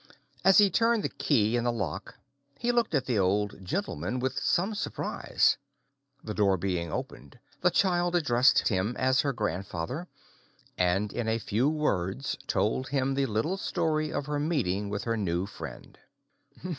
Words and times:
As 0.43 0.57
he 0.57 0.71
turned 0.71 1.03
the 1.03 1.09
key 1.09 1.55
in 1.55 1.63
the 1.63 1.71
lock 1.71 2.15
he 2.57 2.71
looked 2.71 2.95
at 2.95 3.05
the 3.05 3.19
Old 3.19 3.63
Gentleman 3.63 4.17
with 4.19 4.39
some 4.41 4.73
surprise. 4.73 5.57
The 6.23 6.33
door 6.33 6.57
being 6.57 6.91
opened, 6.91 7.37
the 7.61 7.69
child 7.69 8.15
addressed 8.15 8.69
him 8.69 8.95
as 8.97 9.21
her 9.21 9.31
grandfather, 9.31 10.07
and 10.75 11.13
in 11.13 11.27
a 11.27 11.37
few 11.37 11.69
words 11.69 12.35
told 12.47 12.87
him 12.87 13.13
the 13.13 13.27
little 13.27 13.57
story 13.57 14.11
of 14.11 14.25
her 14.25 14.39
meeting 14.39 14.89
with 14.89 15.03
her 15.03 15.17
new 15.17 15.45
friend. 15.45 15.99